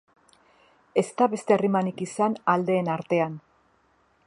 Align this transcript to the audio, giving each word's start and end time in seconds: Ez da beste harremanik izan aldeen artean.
Ez 1.01 1.09
da 1.19 1.27
beste 1.33 1.55
harremanik 1.57 2.03
izan 2.07 2.39
aldeen 2.55 2.91
artean. 2.95 3.37